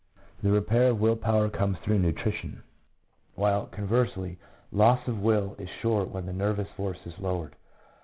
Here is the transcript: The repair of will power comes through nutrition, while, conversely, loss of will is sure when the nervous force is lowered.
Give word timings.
The 0.41 0.49
repair 0.51 0.87
of 0.89 0.99
will 0.99 1.15
power 1.15 1.47
comes 1.47 1.77
through 1.83 1.99
nutrition, 1.99 2.63
while, 3.35 3.67
conversely, 3.67 4.39
loss 4.71 5.07
of 5.07 5.19
will 5.21 5.55
is 5.59 5.69
sure 5.79 6.05
when 6.05 6.25
the 6.25 6.33
nervous 6.33 6.69
force 6.75 7.05
is 7.05 7.19
lowered. 7.19 7.53